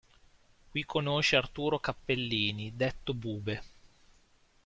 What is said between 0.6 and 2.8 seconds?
Qui conosce Arturo Cappellini,